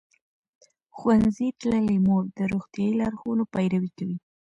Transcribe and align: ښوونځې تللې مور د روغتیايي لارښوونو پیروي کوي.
ښوونځې 0.97 1.47
تللې 1.59 1.97
مور 2.05 2.23
د 2.37 2.39
روغتیايي 2.51 2.91
لارښوونو 3.01 3.43
پیروي 3.53 3.91
کوي. 3.97 4.17